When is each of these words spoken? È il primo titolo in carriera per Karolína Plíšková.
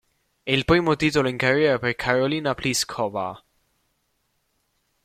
È 0.41 0.49
il 0.49 0.65
primo 0.65 0.95
titolo 0.95 1.27
in 1.29 1.37
carriera 1.37 1.77
per 1.77 1.93
Karolína 1.93 2.55
Plíšková. 2.55 3.45